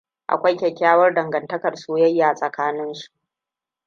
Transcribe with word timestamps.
Akwai 0.33 0.57
kyakkyawar 0.59 1.13
dangantakar 1.13 1.75
soyayya 1.77 2.35
tsakanin 2.35 2.93
su. 2.93 3.11